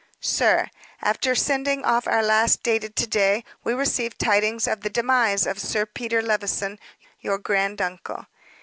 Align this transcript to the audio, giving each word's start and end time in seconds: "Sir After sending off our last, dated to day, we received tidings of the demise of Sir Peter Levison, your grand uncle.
"Sir 0.19 0.71
After 1.03 1.35
sending 1.35 1.85
off 1.85 2.07
our 2.07 2.23
last, 2.23 2.63
dated 2.63 2.95
to 2.95 3.05
day, 3.05 3.43
we 3.63 3.75
received 3.75 4.17
tidings 4.17 4.67
of 4.67 4.81
the 4.81 4.89
demise 4.89 5.45
of 5.45 5.59
Sir 5.59 5.85
Peter 5.85 6.23
Levison, 6.23 6.79
your 7.19 7.37
grand 7.37 7.79
uncle. 7.83 8.25